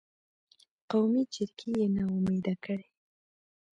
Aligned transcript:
قومي 0.89 1.23
جرګې 1.33 1.69
یې 1.79 1.87
نا 1.95 2.03
امیده 2.17 2.53
کړې. 2.63 2.85